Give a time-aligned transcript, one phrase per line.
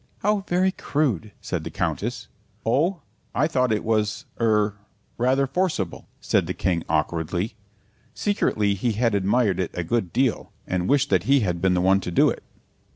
[0.23, 2.27] "How very crude," said the Countess.
[2.65, 3.01] "Oh,
[3.35, 4.73] I thought it was er
[5.15, 7.53] rather forcible," said the King awkwardly.
[8.15, 11.81] Secretly he had admired it a good deal and wished that he had been the
[11.81, 12.41] one to do it.